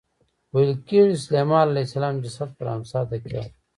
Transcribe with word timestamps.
ویل 0.53 0.73
کېږي 0.89 1.13
د 1.17 1.21
سلیمان 1.25 1.65
علیه 1.71 1.87
السلام 1.87 2.15
جسد 2.23 2.49
پر 2.57 2.67
امسا 2.75 2.99
تکیه 3.09 3.41
و. 3.45 3.49